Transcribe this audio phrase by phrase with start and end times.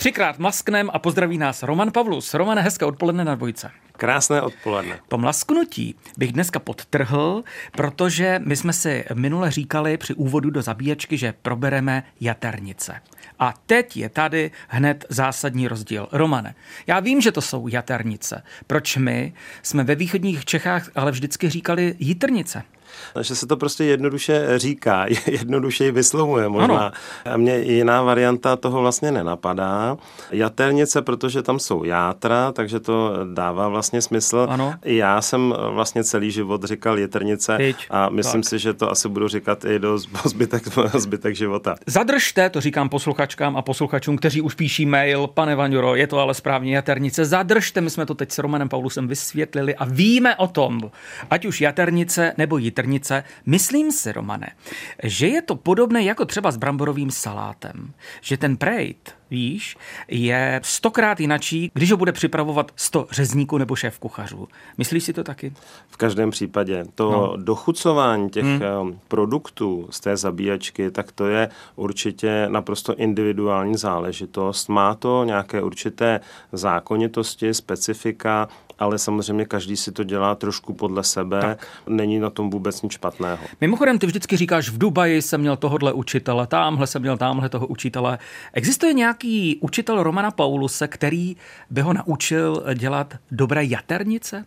[0.00, 2.34] Třikrát masknem a pozdraví nás Roman Pavlus.
[2.34, 3.70] Romane, hezké odpoledne na dvojce.
[3.92, 4.98] Krásné odpoledne.
[5.08, 11.16] Po mlasknutí bych dneska podtrhl, protože my jsme si minule říkali při úvodu do zabíječky,
[11.16, 13.00] že probereme jaternice.
[13.38, 16.08] A teď je tady hned zásadní rozdíl.
[16.12, 16.54] Romane,
[16.86, 18.42] já vím, že to jsou jaternice.
[18.66, 19.32] Proč my
[19.62, 22.62] jsme ve východních Čechách ale vždycky říkali jitrnice?
[23.20, 26.78] Že se to prostě jednoduše říká, jednoduše vyslovuje možná.
[26.78, 26.92] Ano.
[27.24, 29.96] A mě jiná varianta toho vlastně nenapadá.
[30.30, 34.46] Jaternice, protože tam jsou játra, takže to dává vlastně smysl.
[34.50, 34.74] Ano.
[34.84, 37.76] Já jsem vlastně celý život říkal jeternice Teď.
[37.90, 38.48] a myslím tak.
[38.48, 40.62] si, že to asi budu říkat i do zbytek,
[40.94, 41.74] zbytek života.
[41.86, 46.34] Zadržte, to říkám posluchačkám a posluchačům, kteří už píší mail, pane Vaňuro, je to ale
[46.34, 47.24] správně jaternice.
[47.24, 50.80] Zadržte, my jsme to teď s Romanem Paulusem vysvětlili a víme o tom,
[51.30, 53.24] ať už jaternice nebo jitrnice trnice.
[53.46, 54.56] Myslím si, Romane,
[55.04, 57.92] že je to podobné jako třeba s bramborovým salátem.
[58.20, 59.76] Že ten prejt, víš,
[60.08, 64.48] je stokrát jinačí, když ho bude připravovat sto řezníků nebo šéf kuchařů.
[64.78, 65.52] Myslíš si to taky?
[65.88, 66.84] V každém případě.
[66.94, 67.36] To no.
[67.36, 68.60] dochucování těch hmm.
[68.62, 74.68] Eh, produktů z té zabíjačky, tak to je určitě naprosto individuální záležitost.
[74.68, 76.20] Má to nějaké určité
[76.52, 78.48] zákonitosti, specifika,
[78.80, 81.40] ale samozřejmě každý si to dělá trošku podle sebe.
[81.40, 81.66] Tak.
[81.86, 83.38] Není na tom vůbec nic špatného.
[83.60, 87.66] Mimochodem, ty vždycky říkáš, v Dubaji jsem měl tohohle učitele, tamhle jsem měl tamhle toho
[87.66, 88.18] učitele.
[88.52, 88.92] Existuje
[89.24, 91.36] nějaký učitel Romana Pauluse, který
[91.70, 94.46] by ho naučil dělat dobré jaternice?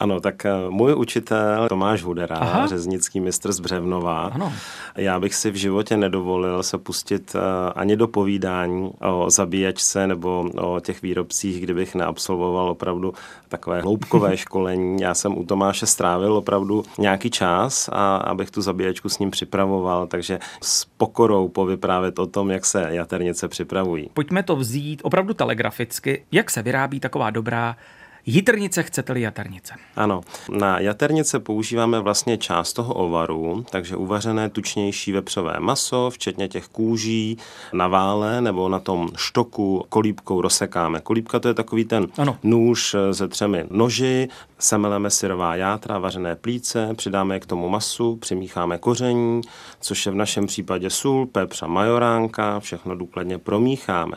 [0.00, 2.66] Ano, tak eh, můj učitel Tomáš Hudera, Aha.
[2.66, 4.22] řeznický mistr z Břevnova.
[4.22, 4.52] Ano.
[4.96, 10.50] Já bych si v životě nedovolil se pustit eh, ani do povídání o zabíjačce nebo
[10.56, 13.14] o těch výrobcích, kdybych neabsolvoval opravdu
[13.48, 15.02] takové hloubkové školení.
[15.02, 20.06] Já jsem u Tomáše strávil opravdu nějaký čas a abych tu zabíjačku s ním připravoval,
[20.06, 24.10] takže s pokorou povyprávět o tom, jak se jaternice připravují.
[24.14, 26.24] Pojďme to vzít opravdu telegraficky.
[26.32, 27.76] Jak se vyrábí taková dobrá
[28.26, 29.74] Jitrnice chcete-li jaternice?
[29.96, 30.20] Ano,
[30.50, 37.38] na jaternice používáme vlastně část toho ovaru, takže uvařené tučnější vepřové maso, včetně těch kůží,
[37.72, 41.00] na vále nebo na tom štoku kolíbkou rozsekáme.
[41.00, 42.38] Kolíbka to je takový ten ano.
[42.42, 44.28] nůž se třemi noži,
[44.58, 49.40] semeleme syrová játra, vařené plíce, přidáme k tomu masu, přimícháme koření,
[49.80, 54.16] což je v našem případě sůl, pepř a majoránka, všechno důkladně promícháme.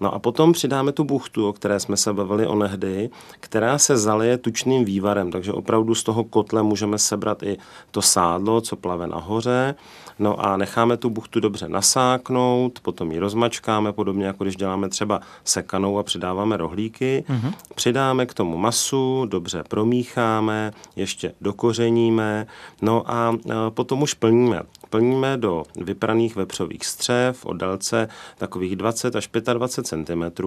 [0.00, 4.38] No a potom přidáme tu buchtu, o které jsme se bavili onehdy, která se zalije
[4.38, 7.58] tučným vývarem, takže opravdu z toho kotle můžeme sebrat i
[7.90, 9.74] to sádlo, co plave nahoře.
[10.18, 15.20] No a necháme tu buchtu dobře nasáknout, potom ji rozmačkáme, podobně jako když děláme třeba
[15.44, 17.24] sekanou a přidáváme rohlíky.
[17.28, 17.52] Mm-hmm.
[17.74, 22.46] Přidáme k tomu masu, dobře promícháme, ještě dokořeníme,
[22.82, 23.36] no a
[23.70, 28.08] potom už plníme plníme do vypraných vepřových střev o délce
[28.38, 30.42] takových 20 až 25 cm,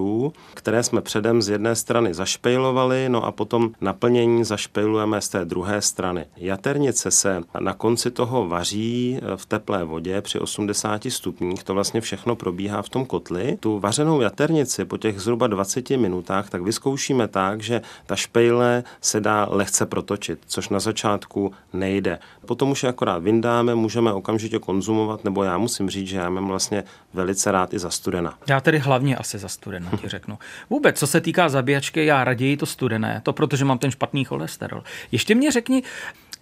[0.53, 5.81] které jsme předem z jedné strany zašpejlovali, no a potom naplnění zašpejlujeme z té druhé
[5.81, 6.25] strany.
[6.37, 12.35] Jaternice se na konci toho vaří v teplé vodě při 80 stupních, to vlastně všechno
[12.35, 13.57] probíhá v tom kotli.
[13.59, 19.19] Tu vařenou jaternici po těch zhruba 20 minutách tak vyzkoušíme tak, že ta špejle se
[19.21, 22.19] dá lehce protočit, což na začátku nejde.
[22.45, 26.47] Potom už je akorát vyndáme, můžeme okamžitě konzumovat, nebo já musím říct, že já mám
[26.47, 26.83] vlastně
[27.13, 28.37] velice rád i za studena.
[28.47, 30.37] Já tedy hlavně asi za studena ti řeknu.
[30.69, 34.83] Vůbec, co se týká zabíjačky, já raději to studené, to protože mám ten špatný cholesterol.
[35.11, 35.83] Ještě mě řekni,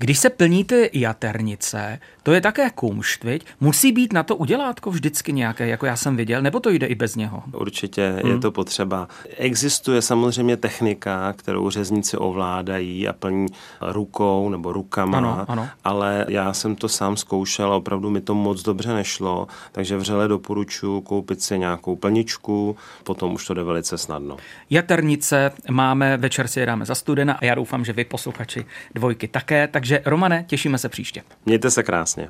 [0.01, 3.45] když se plní ty jaternice, to je také kumšt, viď?
[3.59, 6.95] Musí být na to udělátko vždycky nějaké, jako já jsem viděl, nebo to jde i
[6.95, 7.44] bez něho?
[7.53, 8.31] Určitě hmm.
[8.31, 9.07] je to potřeba.
[9.38, 13.47] Existuje samozřejmě technika, kterou řezníci ovládají a plní
[13.81, 15.69] rukou nebo rukama, ano, ano.
[15.84, 20.28] ale já jsem to sám zkoušel a opravdu mi to moc dobře nešlo, takže vřele
[20.28, 24.38] doporučuji koupit si nějakou plničku, potom už to jde velice snadno.
[24.69, 29.67] Jaternice máme, večer si jedáme za studena a já doufám, že vy posluchači dvojky také,
[29.91, 31.24] takže Romane, těšíme se příště.
[31.46, 32.29] Mějte se krásně.